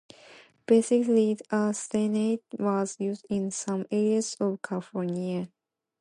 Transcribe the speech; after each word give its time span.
Basic 0.65 1.07
lead 1.07 1.43
arsenate 1.51 2.41
was 2.57 2.95
used 2.99 3.23
in 3.29 3.51
some 3.51 3.85
areas 3.91 4.35
of 4.39 4.59
California. 4.63 5.51